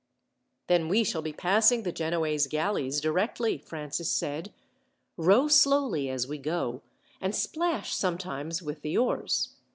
[0.65, 4.51] "Then we shall be passing the Genoese galleys, directly," Francis said.
[5.15, 6.81] "Row slowly as we go,
[7.21, 9.49] and splash sometimes with the oars.